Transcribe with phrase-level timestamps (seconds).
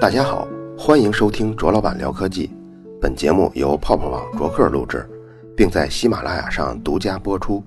[0.00, 2.50] 大家好，欢迎收听卓老板聊科技。
[3.02, 5.06] 本节目由泡泡网卓克录制，
[5.54, 7.62] 并在喜马拉雅上独家播出。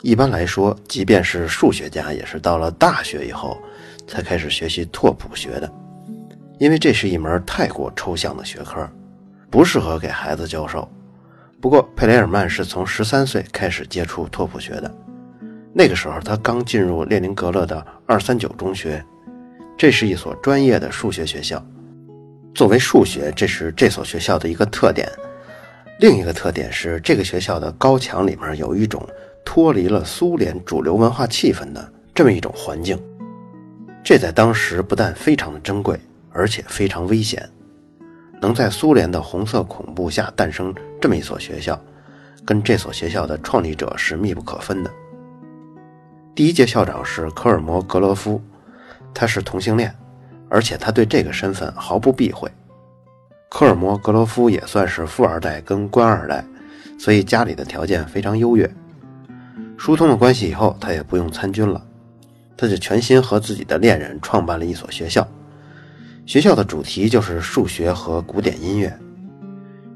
[0.00, 3.56] 一般来说，即便是数学家，也是到了大学以后
[4.08, 5.72] 才开始学习拓扑学的，
[6.58, 8.84] 因为这是一门太过抽象的学科，
[9.48, 10.90] 不适合给孩子教授。
[11.60, 14.92] 不过，佩雷尔曼是从十三岁开始接触拓扑学的，
[15.72, 19.00] 那个时候他刚进入列宁格勒的二三九中学，
[19.82, 21.60] 这是一所专业的数学学校。
[22.54, 25.10] 作为数学，这是这所学校的一个特点。
[25.98, 29.04] 另一个特点是，这个学校的高墙里面有一种
[29.44, 32.96] 脱离了苏联主流文化气氛的这么一种环境，
[34.04, 35.98] 这在当时不但非常的珍贵，
[36.30, 37.44] 而且非常危险。
[38.40, 41.76] 能在苏联的红色恐怖下诞生这么一所学校，
[42.44, 44.90] 跟这所学校的创立者是密不可分的。
[46.36, 48.40] 第一届校长是科尔摩格罗夫，
[49.14, 49.94] 他是同性恋，
[50.48, 52.50] 而且他对这个身份毫不避讳。
[53.48, 56.44] 科尔摩格罗夫也算是富二代跟官二代，
[56.98, 58.68] 所以家里的条件非常优越。
[59.76, 61.84] 疏通了关系以后，他也不用参军了，
[62.56, 65.26] 他就全心和自己的恋人创办了一所学校。
[66.24, 68.96] 学校的主题就是数学和古典音乐。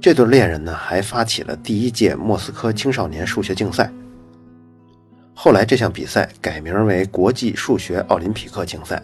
[0.00, 3.90] 这对恋人呢，还发起了第一届莫斯科青少年数学竞赛。
[5.38, 9.00] 后来这项比赛改名为国际数学奥林匹克竞赛。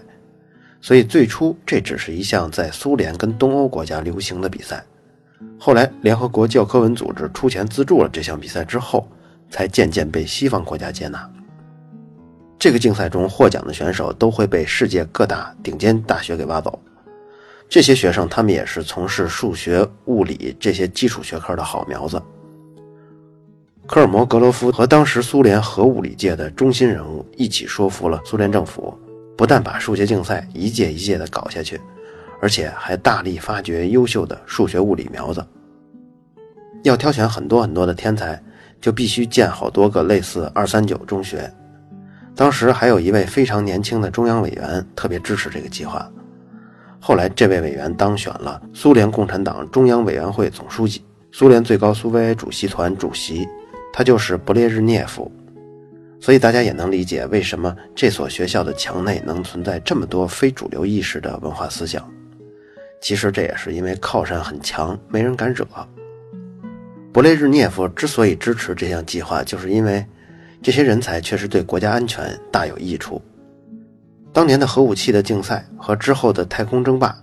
[0.80, 4.82] 所以最初这只是一项在苏联跟东欧国家流行的比赛。
[5.58, 9.06] 后来联合国教科文组织出钱资助了这项比赛之后，
[9.50, 11.30] 才渐渐被西方国家接纳。
[12.58, 16.80] 这个竞赛中获奖的选手都会被世界各大顶尖大学给挖走。
[17.68, 22.20] 这些学生，他们也是从事数学、物理这些基础学科的好苗子。
[23.86, 28.96] 科尔摩格罗夫和当时苏联核物理界的中心人物一起说服了苏联政府，
[29.36, 31.80] 不但把数学竞赛一届一届的搞下去，
[32.40, 35.44] 而且还大力发掘优秀的数学物理苗子。
[36.84, 38.40] 要挑选很多很多的天才，
[38.80, 41.52] 就必须建好多个类似二三九中学。
[42.34, 46.08] 当时还有一位非常年轻的中央委员特别支持这个计划。
[46.98, 53.46] 后来，这位委员当选了苏联共产党中央委员会总书记、苏联最高苏维埃主席团主席，
[53.92, 55.30] 他就是勃列日涅夫。
[56.20, 62.08] 所以大家也能理解为什么这所学校的墙内能存在这么多非主流意识的文化思想。
[63.00, 65.66] 其实这也是因为靠山很强，没人敢惹。
[67.12, 70.06] 勃列日涅夫之所以支持这项计划，就是因为
[70.62, 73.20] 这些人才确实对国家安全大有益处。
[74.32, 77.14] 当年的核武器的竞赛和之后的太空争霸，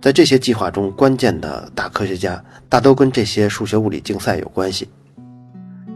[0.00, 4.88] 在这些计划中，关键的大科学家大都跟这些数学物理竞赛有关系。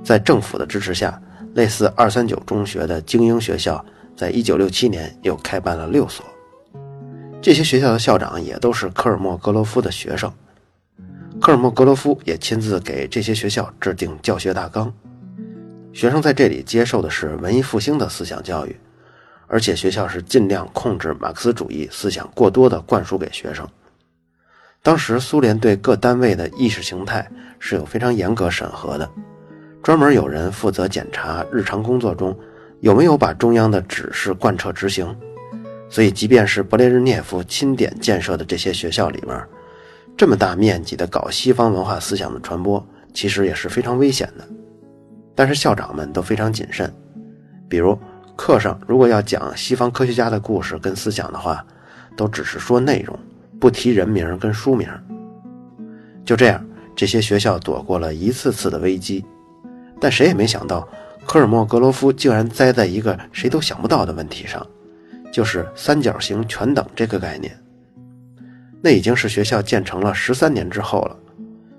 [0.07, 1.21] 在政府的支持下，
[1.55, 3.85] 类似二三九中学的精英学校，
[4.17, 6.25] 在一九六七年又开办了六所。
[7.43, 10.33] 这些学校的校长也都是科尔莫格罗夫的学生，
[11.41, 14.95] 科尔莫格罗夫也亲自给这些学校制定教学大纲。
[15.93, 18.77] 学生在这里接受的是文艺复兴的思想教育。
[19.49, 23.65] 而且学校是尽量控制马克思主义思想过多的灌输给学生。
[24.83, 27.29] 当时苏联对各单位的意识形态
[27.61, 29.09] 是有非常严格审核的，
[29.87, 32.37] 专门有人负责检查日常工作中
[32.81, 35.17] 有没有把中央的指示贯彻执行。
[35.89, 39.41] 所以，即便是勃列日涅夫钦点建设的这些学校里面，
[40.17, 44.45] 这么大面积的搞西方文化思想的传播，其实也是非常危险的。
[45.37, 46.93] 但是校长们都非常谨慎，
[47.69, 47.97] 比如。
[48.35, 51.65] 课上如果要讲西方科学家的故事跟思想的话，
[52.17, 53.17] 都只是说内容，
[53.61, 54.89] 不提人名跟书名。
[56.25, 56.67] 就这样，
[56.97, 59.25] 这些学校躲过了一次次的危机。
[60.01, 60.89] 但谁也没想到，
[61.27, 64.65] 科尔莫格罗夫竟然栽在一个谁都想不到的问题上，
[65.33, 67.57] 就是三角形全等这个概念。
[68.83, 71.17] 那已经是学校建成了十三年之后了。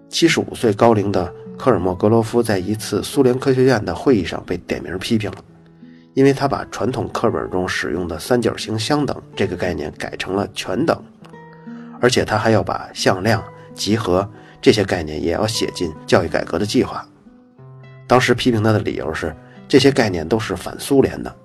[0.10, 5.38] 七十五岁高龄的科尔莫格罗夫在一次苏联科学院的会议上被点名批评了。
[6.14, 11.00] 因为他把传统课本中使用的三角形相等这个概念改成了全等，
[12.02, 13.44] 而且他还要把向量、
[13.76, 14.28] 集合
[14.60, 17.08] 这些概念也要写进教育改革的计划。
[18.08, 19.36] 当时批评他的理由是，
[19.68, 21.36] 这些概念都是反苏联的，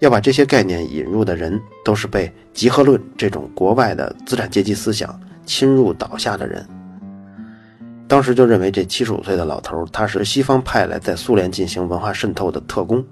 [0.00, 6.64] 要把这些概念引入的人都是被集合论这种国外的资产阶级思想侵入倒下的人。
[8.06, 13.02] 当时就认为这七十五岁的老头他是西方派来在苏联进行文化渗透的特工。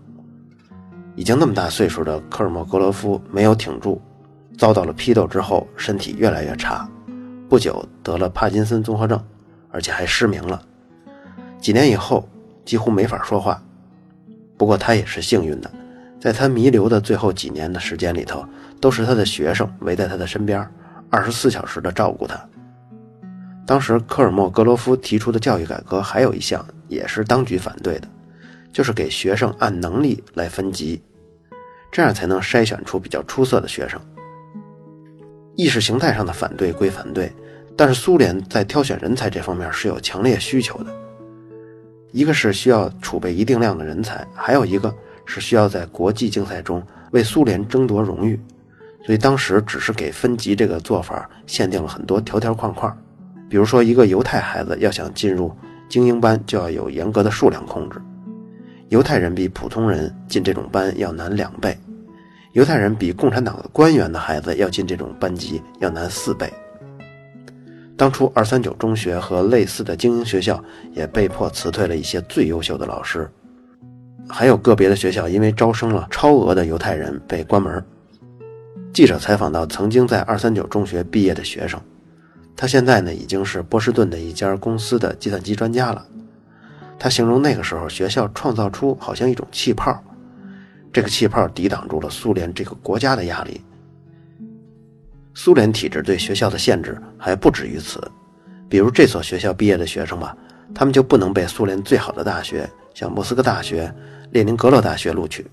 [1.15, 4.01] 已经那么大岁数的科尔莫格罗夫没有挺住，
[4.59, 6.89] 遭到了批斗之后，身体越来越差，
[7.49, 9.23] 不久得了帕金森综合症，
[9.71, 10.61] 而且还失明了。
[11.59, 12.27] 几年以后，
[12.65, 13.63] 几乎没法说话。
[14.57, 15.71] 不过他也是幸运的，
[16.21, 18.45] 在他弥留的最后几年的时间里头，
[18.81, 20.65] 都是他的学生围在他的身边，
[21.11, 22.41] 二十四小时的照顾他。
[23.67, 28.09] 当时科尔莫格罗夫提出的教育改革还有一项也是当局反对的，
[28.73, 31.01] 就是给学生按能力来分级，
[31.91, 34.01] 这样才能筛选出比较出色的学生。
[35.55, 37.33] 意识形态上的反对归反对，
[37.77, 40.95] 但是苏联在挑选人才这方面是有强烈需求的。
[42.13, 44.95] 一个是需要储备一定量的人才，还有一个
[45.25, 48.39] 是需要在国际竞赛中为苏联争夺荣誉，
[49.05, 52.97] 所以当时只是给分级这个做法限定了很多条条框框。
[53.49, 55.55] 比如说，一个犹太孩子要想进入
[55.89, 58.01] 精英班，就要有严格的数量控制。
[58.89, 61.77] 犹太人比普通人进这种班要难两倍，
[62.53, 66.53] 犹太人比共产党的官员的孩子要进这种班级要难四倍。
[67.97, 70.63] 当初二三九中学和类似的精英学校
[70.93, 73.31] 也被迫辞退了一些最优秀的老师，
[74.29, 77.85] 还有个别的学校因为招生了超额的犹太人被关门。
[78.93, 81.81] 记者采访到曾经在二三九中学毕业的学生。
[82.55, 86.07] 他现在呢，已经是波士顿的一家公司的计算机专家了。
[86.99, 89.99] 他形容那个时候学校创造出好像一种气泡，
[90.93, 93.61] 这个气泡抵挡住了苏联这个国家的压力。
[95.35, 98.01] 苏联体制对学校的限制还不止于此，
[98.69, 100.37] 比如这所学校毕业的学生吧，
[100.75, 103.93] 他们就不能被苏联最好的大学，像莫斯科大学、
[104.31, 105.47] 列宁格勒大学录取。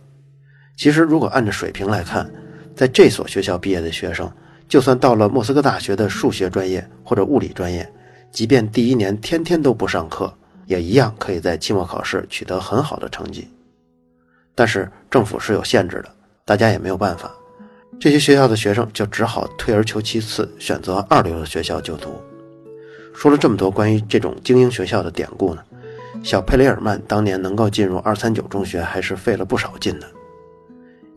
[0.77, 2.29] 其实，如果按照水平来看，
[2.75, 4.31] 在这所学校毕业的学生。
[4.67, 7.91] 就算到了莫斯科大学的数学专业或者物理专业，
[8.29, 10.31] 即便第一年天天都不上课，
[10.67, 13.47] 也一样可以在期末考试取得很好的成绩。
[14.53, 16.09] 但是政府是有限制的，
[16.45, 17.31] 大家也没有办法，
[17.99, 22.21] 这些学校的学生就只好退而求其次，选择二流的学校就读。
[23.13, 25.61] 说了这么多关于这种精英学校的典故呢，
[26.23, 30.07] 小佩雷尔曼当年能够进入二三九中学，还是费了不少劲的，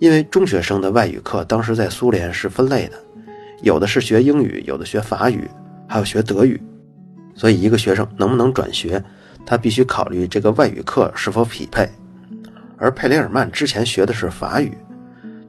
[0.01, 2.99] 因为中学生的外语课当时在苏联是分类的。
[3.63, 5.49] 有的是学英语，有的学法语，
[5.89, 6.61] 还有学德语，
[7.37, 9.01] 所以一个学生能不能转学，
[9.47, 11.89] 他必须考虑这个外语课是否匹配。
[12.77, 14.77] 而佩雷尔曼之前学的是法语，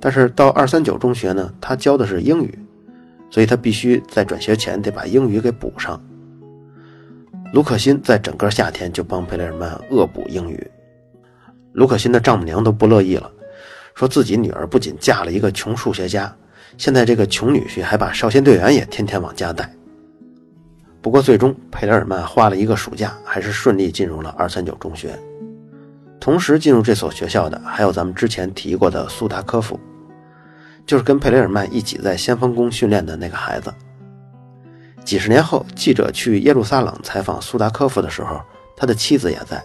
[0.04, 2.60] 但是到二三九中学呢，他教的是英语，
[3.30, 5.98] 所以他必须在转学前得把英语给补上。
[7.54, 10.70] 卢可欣在整个夏天就帮佩雷尔曼恶补英语，
[11.72, 13.32] 卢可欣的丈母娘都不乐意了，
[13.96, 16.36] 说自己女儿不仅嫁了一个穷数学家。
[16.78, 19.74] 现在这个穷女婿还把少先队员也天天往家带。
[21.02, 25.18] 不过最终佩雷尔曼花了一个暑假，还是顺利进入了二三九中学。
[26.20, 29.78] 同时进入这所学校的还有咱们之前提过的苏达科夫，
[30.86, 33.74] 就是跟佩雷尔曼一起在先锋宫训练的那个孩子。
[35.04, 38.42] 几十年后，记者去耶路撒冷采访苏达科夫的时候，
[38.76, 39.64] 他的妻子也在。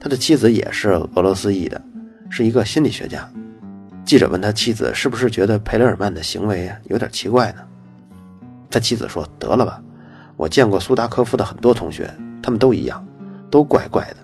[0.00, 1.80] 他的妻子也是俄罗斯裔的，
[2.30, 3.28] 是一个心理学家。
[4.04, 7.60] 记者问他妻子是不是觉得佩雷尔曼的行为有点奇怪呢？
[8.70, 9.82] 他妻子说：“得了吧，
[10.36, 12.08] 我见过苏达科夫的很多同学，
[12.42, 13.04] 他们都一样，
[13.50, 14.16] 都怪怪的，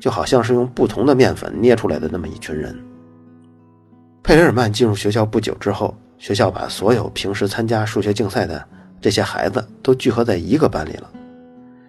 [0.00, 2.76] 就好像是用不同的面粉捏出来的那么一群人。”
[4.24, 8.66] 佩雷尔曼进入学校不久之后，学校把所有平时参加数学竞赛的
[8.98, 11.12] 这些孩子都聚合在一个班里了，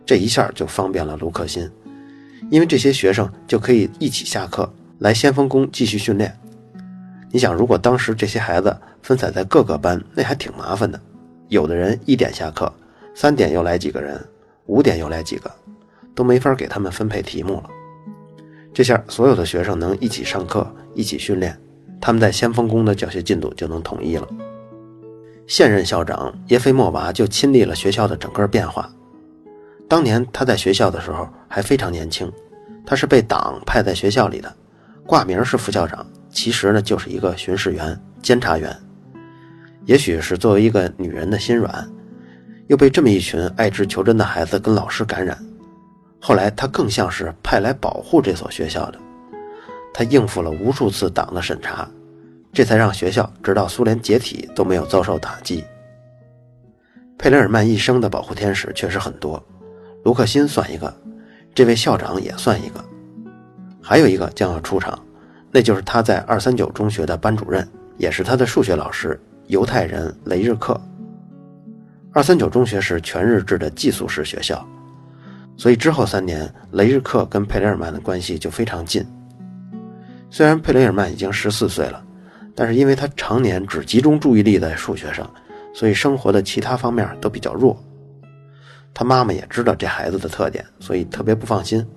[0.06, 1.72] 这一下就方便了卢克辛，
[2.52, 6.38] 因为这些学生就可以一起下课来先锋宫继续训练。
[7.32, 11.00] 你想，如果当时这些孩子分散在各个班，那还挺麻烦的。
[11.48, 12.70] 有的人一点下课，
[13.14, 14.22] 三点又来几个人，
[14.66, 15.50] 五点又来几个，
[16.14, 17.70] 都没法给他们分配题目了。
[18.74, 21.58] 这下所有的学生能一起上课，一起训练，
[22.00, 24.28] 他们在先锋宫的教学进度就能统一了。
[25.48, 28.90] 现任校长耶菲莫娃就亲历了学校的整个变化。
[29.88, 32.32] 当年他在学校的时候还非常年轻，
[32.86, 34.52] 他是被党派在学校里的，
[35.06, 36.06] 挂名是副校长。
[36.30, 38.76] 其实呢，就是一个巡视员、监察员。
[39.86, 41.88] 也许是作为一个女人的心软，
[42.68, 45.38] 又被这么一群爱之求真的孩子跟老师感染。
[46.20, 49.00] 后来，他更像是派来保护这所学校的。
[49.98, 51.88] 他应付了无数次党的审查，
[52.52, 55.64] 这才让学校直到苏联解体都没有遭受打击。
[57.18, 59.42] 佩雷尔曼一生的保护天使确实很多，
[60.04, 60.94] 卢克辛算一个，
[61.54, 62.84] 这位校长也算一个，
[63.82, 65.00] 还有一个将要出场。
[65.50, 67.66] 那就是他在二三九中学的班主任，
[67.98, 70.78] 也是他的数学老师，犹太人雷日克。
[72.12, 74.68] 二三九中学是全日制的寄宿式学校，
[75.56, 79.06] 所以之后三年，雷日克跟佩雷尔曼的关系就非常近。
[80.36, 82.04] 虽然佩雷尔曼已经十四岁了，
[82.54, 85.34] 但是因为他常年只集中注意力在数学上，
[85.74, 87.82] 所以生活的其他方面都比较弱。
[88.94, 91.88] 他妈妈也知道这孩子的特点，所以特别不放心，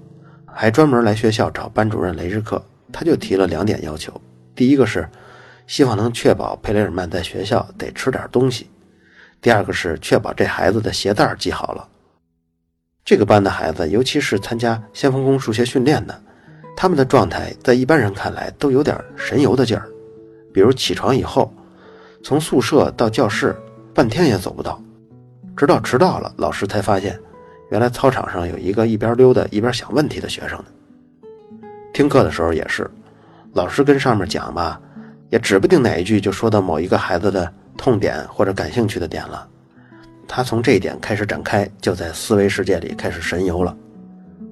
[0.47, 2.65] 还专门来学校找班主任雷日克。
[2.93, 4.13] 他就提了两点要求，
[4.55, 5.09] 第一个是
[5.67, 8.71] 希望能确保佩雷尔曼在学校得吃点东西，
[9.41, 11.89] 第二个是确保这孩子的鞋带系好了。
[13.05, 16.23] 这个班的孩子，尤其是参加先锋宫数学训练的，
[16.81, 19.89] 他们的状态在一般人看来都有点神游的劲儿。
[20.55, 21.53] 比如起床以后，
[22.23, 23.53] 从宿舍到教室
[23.93, 24.81] 半天也走不到，
[25.57, 27.19] 直到迟到了，老师才发现，
[27.73, 30.67] 原来操场上有一个一边溜达一边想问题的学生呢。
[31.93, 32.89] 听课的时候也是，
[33.55, 34.81] 老师跟上面讲吧，
[35.31, 39.49] 也指不定哪一句就说到某一个孩子的痛点或者感兴趣的点了，
[40.29, 43.77] 他从这一点开始展开，就在思维世界里开始神游了。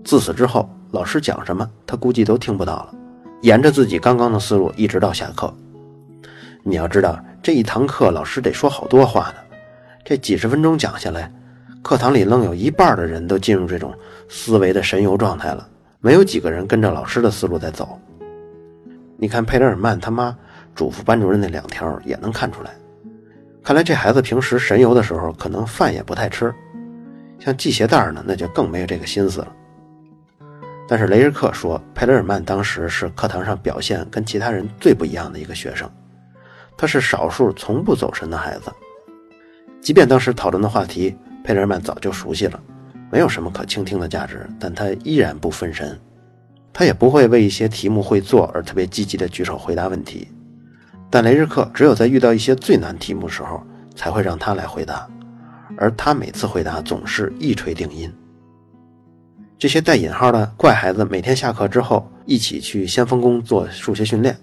[0.04, 2.94] 自此之后，老师讲什么他估计都听不到了，
[3.42, 5.52] 沿着自己刚刚的思路一直到下课。
[6.62, 9.36] 你要知道，这一堂课老师得说好多话呢，
[10.04, 11.30] 这几十分钟讲下来，
[11.82, 13.94] 课堂里愣有一半的人都进入这种
[14.28, 15.68] 思维的神游状态了，
[16.00, 17.98] 没有几个人跟着老师的思路在走。
[19.16, 20.36] 你看佩雷尔曼他妈
[20.74, 22.70] 嘱咐班主任那两条也能看出来，
[23.62, 26.52] 看来这孩子平时神游的时候可能饭也不太吃，
[27.38, 29.48] 像系鞋带呢，那就更没有这个心思了。
[30.88, 35.90] 但是雷日克说，佩雷尔曼当时是课堂上表现跟其他人最不一样的一个学生。
[36.76, 38.70] 他是少数从不走神的孩子，
[39.80, 42.60] 即便当时讨论的话题佩雷尔曼早就熟悉了，
[43.10, 45.98] 没有什么可倾听的价值，但他依然不分神。
[46.72, 50.28] 他也不会为一些题目会做而特别积极的举手回答问题，
[51.08, 53.60] 但雷日克只有在遇到一些最难题目时候
[53.94, 55.08] 才会让他来回答，
[55.78, 58.12] 而他每次回答总是一锤定音。
[59.58, 64.36] 这些带引号的怪孩子每天下课之后一起去先锋宫做数学训练。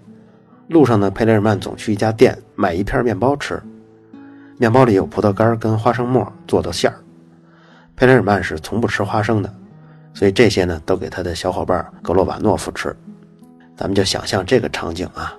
[0.70, 3.62] 路上呢，佩雷尔曼总去一家店买一片面包吃，
[4.58, 6.98] 面包里有葡萄干跟花生末做的馅儿。
[7.96, 9.53] 佩雷尔曼是从不吃花生的，
[10.15, 12.96] 所以这些呢都给他的小伙伴格罗瓦诺夫吃。
[13.77, 15.36] 咱们就想象这个场景啊，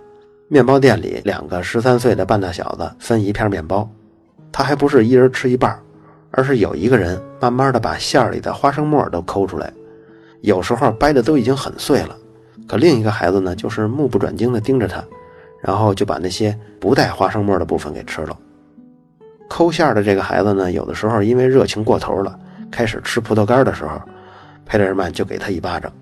[0.46, 3.90] 面包店里两个十三岁的半大小子分一片面包，
[4.52, 5.76] 他还不是一人吃一半，
[6.36, 9.72] 而是有一个人慢慢的把馅儿里的花生末都抠出来，
[10.40, 12.16] 有时候掰的都已经很碎了。
[12.66, 15.04] 可另一个孩子呢，就是目不转睛地盯着他，
[15.60, 18.36] 然后就把那些不带花生沫的部分给吃了。
[19.48, 22.38] 抠馅的这个孩子呢，有的时候因为热情过头了，
[22.70, 24.00] 开始吃葡萄干的时候，
[24.64, 25.92] 佩雷尔曼就给他一巴掌，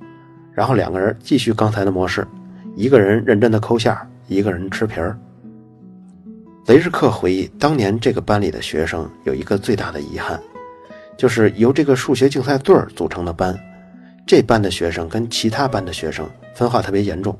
[0.55, 2.27] 然后两个人继续刚才的模式，
[2.77, 3.95] 一个人认真的抠馅
[4.29, 5.19] 一个人吃皮儿。
[6.66, 10.40] 雷日克回忆，当年这个班里的学生有一个最大的遗憾，
[11.16, 13.59] 就是由这个数学竞赛队儿组成的班。
[14.25, 17.37] 这班的学生跟其他班的学生分化特别严重，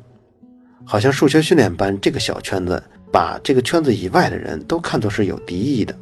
[0.85, 5.95] 好像数学训练班这个小圈子把这个圈子以外的人都看作是有敌意的。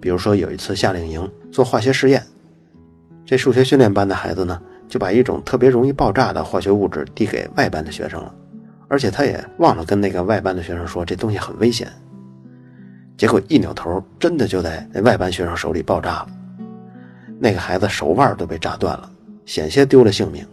[0.00, 2.24] 比如说有一次夏令营做化学实验，
[3.26, 8.32] 这数学训练班的孩子呢就把一种特别容易爆炸的化学物质递给外班的学生了，
[8.86, 11.90] 而且他也忘了跟那个外班的学生说这东西很危险。
[13.16, 16.28] 结果一扭头，真的就在那外班学生手里爆炸了，
[17.38, 19.10] 那个孩子手腕都被炸断了。
[19.44, 20.46] 险些丢了性命，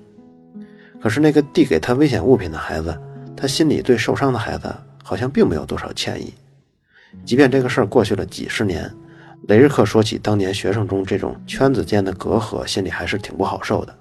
[1.01, 2.99] 可是那个递给他危险物品的孩子，
[3.37, 4.67] 他心里对受伤的孩子
[5.03, 6.33] 好像并没有多少歉意。
[7.23, 8.91] 即便这个事儿过去了几十年，
[9.47, 13.95] 雷日克说起当年学生中这种圈子间的隔阂，心里还是挺不好受的。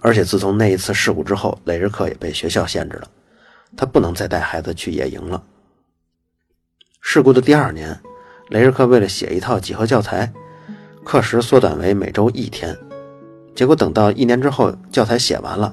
[0.00, 3.08] 而且自从那一次事故之后，雷日克也被学校限制了，
[3.76, 5.42] 他不能再带孩子去野营了。
[7.08, 7.96] 事故的第二年，
[8.48, 10.30] 雷日克为了写一套几何教材，
[11.04, 12.76] 课时缩短为每周一天。
[13.54, 15.72] 结果等到一年之后，教材写完了，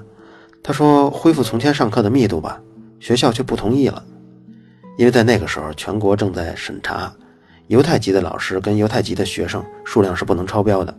[0.62, 2.62] 他说恢复从前上课的密度吧，
[3.00, 4.04] 学校却不同意了，
[4.96, 7.12] 因为在那个时候全国正在审查，
[7.66, 10.96] 犹太籍的老师跟犹太籍的学生数量是不能超标的，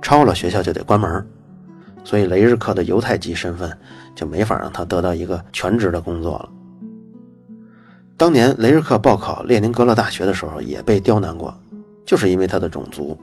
[0.00, 1.26] 超了学校就得关门，
[2.04, 3.76] 所以雷日克的犹太籍身份
[4.14, 6.48] 就没法让他得到一个全职的工作了。
[8.20, 11.58] 当年雷日克报考列宁格勒大学的时候也被刁难过，
[12.04, 13.18] 就是因为他的种族。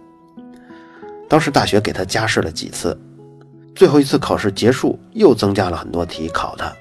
[1.29, 2.99] 当时大学给他加试了几次，
[3.75, 6.73] 最后一次考试结束，又增加了很多题考他，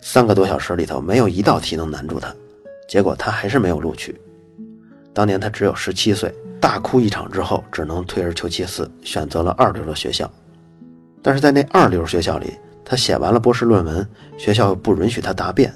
[0.00, 2.34] 三个多小时里头没有一道题能难住他，
[2.88, 4.18] 结果他还是没有录取。
[5.12, 10.32] 当年他只有十七岁，大哭一场之后，只能退而求其次，选择了二流的学校。
[11.20, 12.54] 但是在那二流学校里，
[12.86, 14.08] 他写完了博士论文，
[14.38, 15.70] 学校又不允许他答辩。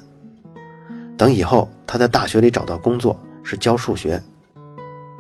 [1.19, 4.23] 等以后他在大学里找到工作，是教数学。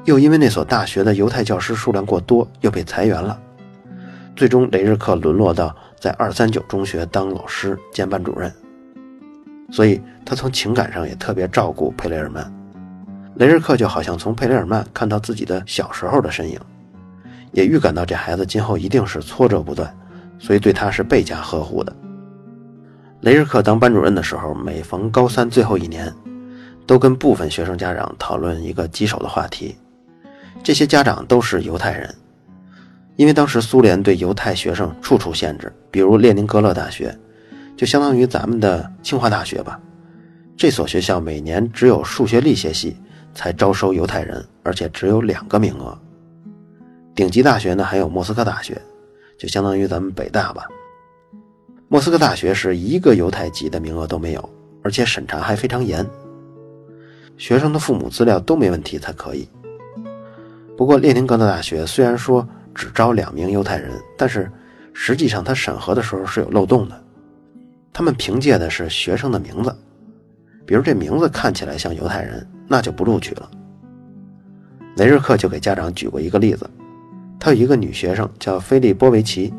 [0.04, 3.38] 又因为那所大学的犹太教师数量过多，又被裁员了。
[4.36, 8.50] 最终，雷日克沦落到在二三九中学当老师兼班主任。
[9.70, 12.50] 所以，他从情感上也特别照顾佩雷尔曼。
[13.34, 16.58] 雷日克就好像从佩雷尔曼看到自己的小时候的身影，
[17.52, 19.92] 也预感到这孩子今后一定是挫折不断，
[20.38, 21.94] 所以对他是倍加呵护的。
[23.20, 26.12] 雷日克当班主任的时候，每逢高三最后一年，
[26.86, 29.76] 都跟部分学生家长讨论一个棘手的话题。
[30.62, 32.14] 这些家长都是犹太人，
[33.16, 37.16] 因为当时苏联对犹太学生处处限制，比如列宁格勒大学，
[37.76, 39.80] 就相当于咱们的清华大学吧。
[40.56, 42.96] 这所学校每年只有数学力学系
[43.34, 45.96] 才招收犹太人，而且只有两个名额。
[47.16, 48.80] 顶级大学呢，还有莫斯科大学，
[49.36, 50.64] 就相当于咱们北大吧。
[51.90, 54.50] 莫斯科大学是一个犹太籍的名额都没有，
[54.82, 56.06] 而且审查还非常严，
[57.38, 59.48] 学生的父母资料都没问题才可以。
[60.76, 64.52] 不过列宁格勒大学虽然说只招两名犹太人，但是
[64.92, 67.04] 实际上他审核的时候是有漏洞的，
[67.90, 69.74] 他们凭借的是学生的名字，
[70.66, 73.50] 比如这名字看起来像犹太人，那就不录取了。
[74.96, 76.68] 雷日克就给家长举过一个例子，
[77.40, 79.54] 他有一个女学生叫菲利波维奇，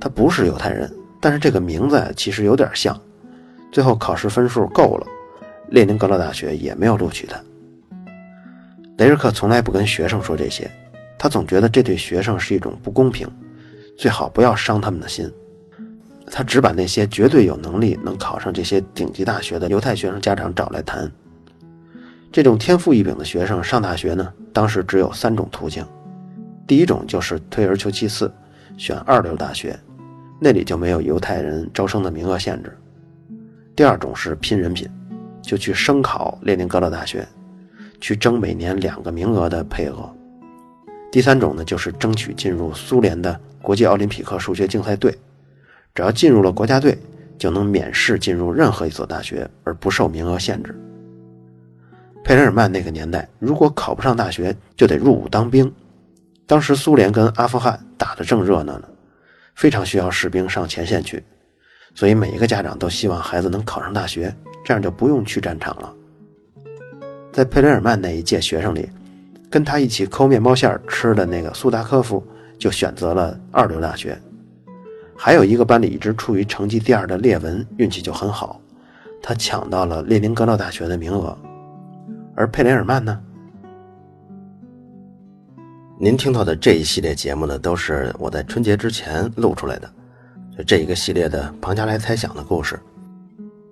[0.00, 0.90] 她不是犹太人。
[1.20, 2.98] 但是这个名字其实有点像，
[3.70, 5.06] 最后考试分数够了，
[5.68, 7.38] 列宁格勒大学也没有录取他。
[8.96, 10.70] 雷日克从来不跟学生说这些，
[11.18, 13.28] 他总觉得这对学生是一种不公平，
[13.96, 15.30] 最好不要伤他们的心。
[16.32, 21.10] 他只把那些绝对有能力能考上这些顶级大学的犹太学生家长找来谈。
[22.30, 25.84] 这种天赋异禀的学生上大学呢，当时只有三种途径：
[26.66, 28.32] 第一种就是退而求其次，
[28.76, 29.78] 选二流大学。
[30.40, 32.76] 那里就没有犹太人招生的名额限制。
[33.76, 34.88] 第二种是拼人品，
[35.42, 37.26] 就去声考列宁格勒大学，
[38.00, 40.10] 去争每年两个名额的配额。
[41.12, 45.16] 第三种呢，就是争取进入苏联的国际奥林匹克数学竞赛队，
[45.94, 46.96] 只要进入了国家队，
[47.36, 50.74] 就能免试进入任何一所大学，而不受名额限制。
[52.24, 55.70] 佩雷尔曼那个年代，如果考不上大学，就得入伍当兵。
[56.46, 58.88] 当时苏联跟阿富汗打得正热闹呢。
[59.60, 61.22] 非常需要士兵上前线去，
[61.94, 65.94] 所以每一个家长都希望孩子能考上大学，这样就不用去战场了。
[67.30, 68.88] 在佩雷尔曼那一届学生里，
[69.50, 72.26] 跟他一起抠面包馅吃的那个苏达科夫
[72.58, 74.18] 就选择了二流大学。
[75.14, 78.58] 还有一个班里一直处于成绩第二的列文运气就很好，
[79.22, 81.36] 他抢到了列宁格勒大学的名额。
[82.34, 83.20] 而佩雷尔曼呢？
[86.02, 89.92] 您听到的这一系列节目呢，都是我在春节之前录出来的，
[90.56, 92.80] 就这一个系列的庞加莱猜想的故事。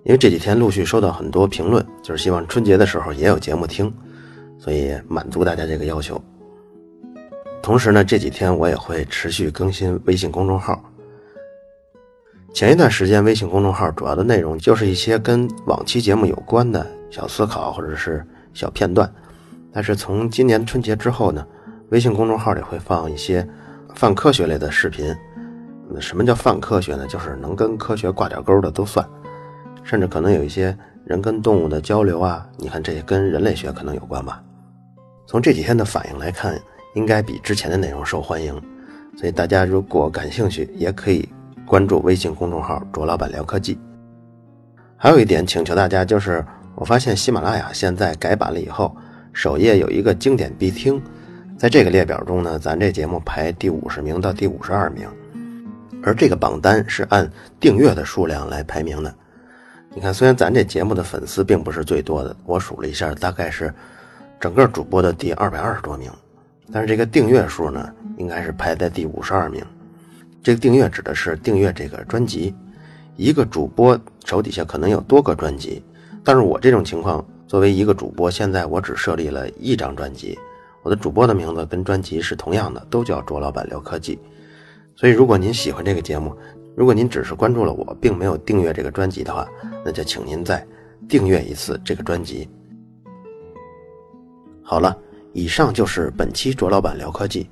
[0.05, 3.91] 因为这几天陆续收到很多评论，就是希望春节的时候也有节目听，
[4.59, 6.23] 所以满足大家这个要求。
[7.63, 10.79] 同时呢，这几天我也会持续更新微信公众号。
[12.53, 19.11] 前一段时间，微信公众号主要的内容就是一些跟往期节目有关的小思考或者是小片段，
[19.73, 21.43] 但是从今年春节之后呢。
[21.91, 23.47] 微信公众号里会放一些
[23.95, 25.15] 泛科学类的视频。
[26.01, 27.07] 什么叫泛科学呢？
[27.07, 29.07] 就是能跟科学挂点钩的都算，
[29.83, 32.47] 甚至可能有一些人跟动物的交流啊。
[32.59, 34.43] 你看，这些跟人类学可能有关吧？
[35.27, 36.61] 从这几天的反应来看，
[36.95, 38.53] 应该比之前的内容受欢迎。
[39.17, 41.27] 所以大家如果感兴趣，也可以
[41.67, 43.79] 关注微信公众号“卓老板聊科技”。
[44.95, 48.95] 还有一点请求大家，就是我发现喜马拉雅现在改版了以后，
[49.33, 51.03] 首页有一个经典必听。
[51.59, 55.09] 在这个列表中呢，咱这节目排第五十名到第五十二名，
[56.05, 59.13] 而这个榜单是按订阅的数量来排名的。
[59.93, 63.75] 你看，虽然咱这节目的粉丝并不是最多的，我数了一下，大概是
[64.39, 66.09] 整个主播的第二百二十多名，
[66.71, 69.61] 但是这个订阅数呢，应该是排在第五十二名。
[70.41, 72.55] 这个订阅指的是订阅这个专辑，
[73.17, 75.83] 一个主播手底下可能有多个专辑，
[76.23, 80.39] 但是我这种情况，作为一个主播，现在我只设立了一张专辑。
[80.83, 84.19] 我的主播的名字跟专辑是同样的，都叫卓老板聊科技。
[84.95, 86.37] 所以，如果您喜欢这个节目，
[86.77, 89.47] 如果您只是关注了我，并没有订阅这个专辑的话，
[89.85, 90.67] 那就请您再
[91.09, 92.49] 订阅一次这个专辑。
[94.63, 94.97] 好了，
[95.33, 97.49] 以上就是本期卓老板聊科技。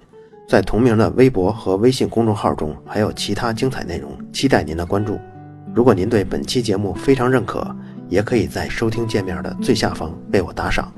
[0.49, 5.19] 在同名的微博和微信公众号中，还有其他精彩内容，期待您的关注。
[5.75, 7.67] 如果您对本期节目非常认可，
[8.09, 10.93] 也可以在收听界面的最下方为我打赏。